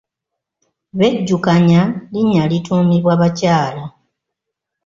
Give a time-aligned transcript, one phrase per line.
[0.97, 3.83] Bejjukanya linnya lituumibwa bakyala.